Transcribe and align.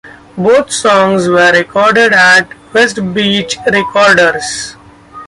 Both 0.35 0.71
songs 0.71 1.27
were 1.27 1.51
recorded 1.51 2.11
at 2.11 2.49
Westbeach 2.73 3.63
Recorders. 3.71 4.75